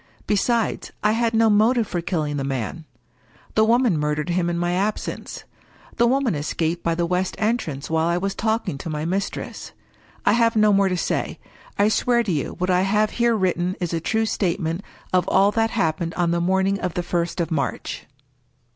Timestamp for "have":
10.33-10.55, 12.81-13.11